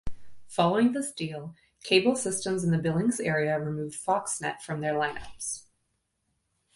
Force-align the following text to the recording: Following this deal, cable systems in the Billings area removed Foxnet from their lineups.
Following 0.47 0.93
this 0.93 1.11
deal, 1.11 1.53
cable 1.83 2.15
systems 2.15 2.63
in 2.63 2.71
the 2.71 2.79
Billings 2.79 3.19
area 3.19 3.59
removed 3.59 4.03
Foxnet 4.03 4.59
from 4.59 4.81
their 4.81 4.93
lineups. 4.95 5.65